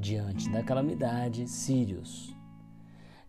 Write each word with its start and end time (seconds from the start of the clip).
Diante 0.00 0.48
da 0.48 0.62
calamidade, 0.62 1.48
Sírios. 1.48 2.32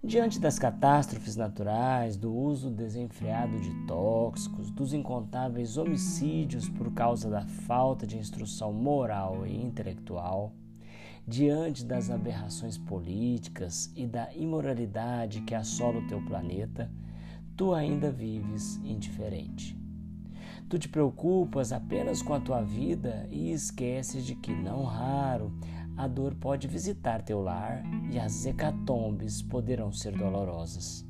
Diante 0.04 0.40
das 0.40 0.60
catástrofes 0.60 1.36
naturais, 1.36 2.16
do 2.16 2.32
uso 2.32 2.70
desenfreado 2.70 3.60
de 3.60 3.74
tóxicos, 3.88 4.70
dos 4.70 4.94
incontáveis 4.94 5.78
homicídios 5.78 6.70
por 6.70 6.94
causa 6.94 7.28
da 7.28 7.42
falta 7.42 8.06
de 8.06 8.20
instrução 8.20 8.72
moral 8.72 9.48
e 9.48 9.60
intelectual, 9.60 10.54
diante 11.28 11.84
das 11.84 12.12
aberrações 12.12 12.78
políticas 12.78 13.92
e 13.96 14.06
da 14.06 14.32
imoralidade 14.36 15.42
que 15.42 15.56
assola 15.56 15.98
o 15.98 16.08
teu 16.08 16.24
planeta, 16.24 16.92
tu 17.58 17.74
ainda 17.74 18.12
vives 18.12 18.76
indiferente. 18.84 19.76
Tu 20.70 20.78
te 20.78 20.88
preocupas 20.88 21.74
apenas 21.74 22.22
com 22.22 22.36
a 22.36 22.40
tua 22.40 22.62
vida 22.62 23.28
e 23.32 23.52
esqueces 23.52 24.24
de 24.24 24.36
que, 24.36 24.54
não 24.54 24.84
raro, 24.84 25.52
a 26.00 26.08
dor 26.08 26.34
pode 26.34 26.66
visitar 26.66 27.22
teu 27.22 27.42
lar 27.42 27.84
e 28.10 28.18
as 28.18 28.46
hecatombes 28.46 29.42
poderão 29.42 29.92
ser 29.92 30.18
dolorosas. 30.18 31.06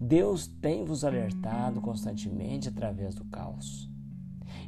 Deus 0.00 0.46
tem 0.46 0.84
vos 0.84 1.04
alertado 1.04 1.80
constantemente 1.80 2.68
através 2.68 3.16
do 3.16 3.24
caos 3.24 3.90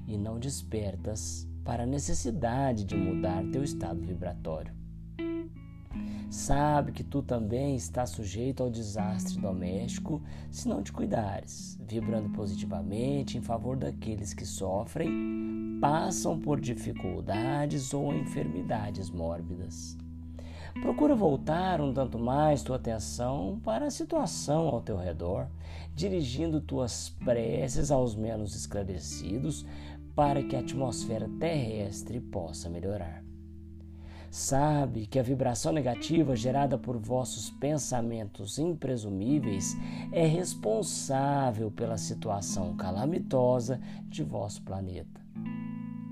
e 0.08 0.18
não 0.18 0.40
despertas 0.40 1.48
para 1.64 1.84
a 1.84 1.86
necessidade 1.86 2.84
de 2.84 2.96
mudar 2.96 3.44
teu 3.52 3.62
estado 3.62 4.00
vibratório. 4.04 4.74
Sabe 6.32 6.92
que 6.92 7.04
tu 7.04 7.20
também 7.22 7.76
estás 7.76 8.08
sujeito 8.08 8.62
ao 8.62 8.70
desastre 8.70 9.38
doméstico 9.38 10.22
se 10.50 10.66
não 10.66 10.82
te 10.82 10.90
cuidares, 10.90 11.78
vibrando 11.86 12.30
positivamente 12.30 13.36
em 13.36 13.42
favor 13.42 13.76
daqueles 13.76 14.32
que 14.32 14.46
sofrem, 14.46 15.78
passam 15.78 16.40
por 16.40 16.58
dificuldades 16.58 17.92
ou 17.92 18.14
enfermidades 18.14 19.10
mórbidas. 19.10 19.94
Procura 20.80 21.14
voltar 21.14 21.82
um 21.82 21.92
tanto 21.92 22.18
mais 22.18 22.62
tua 22.62 22.76
atenção 22.76 23.60
para 23.62 23.88
a 23.88 23.90
situação 23.90 24.68
ao 24.68 24.80
teu 24.80 24.96
redor, 24.96 25.48
dirigindo 25.94 26.62
tuas 26.62 27.10
preces 27.10 27.90
aos 27.90 28.16
menos 28.16 28.56
esclarecidos 28.56 29.66
para 30.14 30.42
que 30.42 30.56
a 30.56 30.60
atmosfera 30.60 31.28
terrestre 31.38 32.22
possa 32.22 32.70
melhorar. 32.70 33.31
Sabe 34.32 35.06
que 35.06 35.18
a 35.18 35.22
vibração 35.22 35.74
negativa 35.74 36.34
gerada 36.34 36.78
por 36.78 36.96
vossos 36.96 37.50
pensamentos 37.50 38.58
impresumíveis 38.58 39.76
é 40.10 40.26
responsável 40.26 41.70
pela 41.70 41.98
situação 41.98 42.74
calamitosa 42.74 43.78
de 44.08 44.22
vosso 44.22 44.62
planeta. 44.62 45.20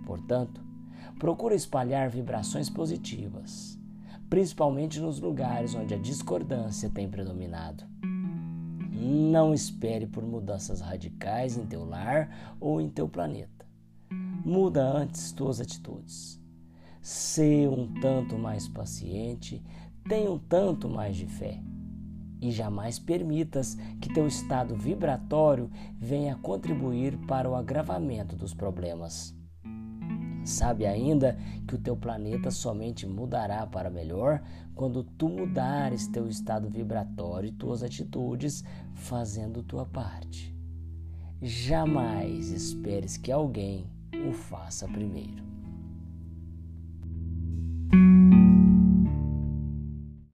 Portanto, 0.05 0.62
procura 1.19 1.55
espalhar 1.55 2.11
vibrações 2.11 2.69
positivas, 2.69 3.81
principalmente 4.29 5.01
nos 5.01 5.19
lugares 5.19 5.75
onde 5.75 5.95
a 5.95 5.99
discordância 5.99 6.91
tem 6.91 7.09
predominado. 7.09 7.84
Não 8.93 9.55
espere 9.55 10.07
por 10.07 10.23
mudanças 10.23 10.83
radicais 10.83 11.57
em 11.57 11.65
teu 11.65 11.87
lar 11.87 12.55
ou 12.61 12.83
em 12.83 12.91
teu 12.91 13.09
planeta. 13.09 13.67
Muda 14.45 14.84
antes 14.84 15.33
tuas 15.33 15.59
atitudes 15.59 16.40
Sê 17.01 17.67
um 17.67 17.93
tanto 18.01 18.39
mais 18.39 18.69
paciente, 18.69 19.62
tenha 20.09 20.31
um 20.31 20.39
tanto 20.39 20.89
mais 20.89 21.17
de 21.17 21.27
fé. 21.27 21.62
E 22.43 22.51
jamais 22.51 22.98
permitas 22.98 23.77
que 24.01 24.12
teu 24.12 24.27
estado 24.27 24.75
vibratório 24.75 25.71
venha 25.98 26.37
contribuir 26.37 27.17
para 27.27 27.48
o 27.48 27.55
agravamento 27.55 28.34
dos 28.34 28.55
problemas. 28.55 29.34
Sabe 30.45 30.87
ainda 30.87 31.39
que 31.69 31.75
o 31.75 31.78
teu 31.78 31.97
planeta 31.97 32.51
somente 32.51 33.06
mudará 33.06 33.67
para 33.67 33.91
melhor 33.91 34.43
quando 34.75 35.05
tu 35.05 35.28
mudares 35.28 36.06
teu 36.09 36.27
estado 36.27 36.69
vibratório 36.69 37.49
e 37.49 37.53
tuas 37.53 37.82
atitudes 37.82 38.65
fazendo 38.94 39.62
tua 39.62 39.84
parte. 39.84 40.56
Jamais 41.43 42.50
esperes 42.50 43.17
que 43.17 43.31
alguém 43.31 43.87
o 44.28 44.32
faça 44.32 44.88
primeiro. 44.88 45.50